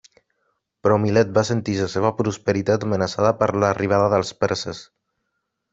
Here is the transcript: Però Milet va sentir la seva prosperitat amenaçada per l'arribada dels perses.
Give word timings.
Però 0.87 0.95
Milet 1.03 1.35
va 1.35 1.43
sentir 1.49 1.75
la 1.81 1.91
seva 1.97 2.13
prosperitat 2.23 2.89
amenaçada 2.89 3.35
per 3.43 3.51
l'arribada 3.65 4.13
dels 4.17 4.37
perses. 4.45 4.83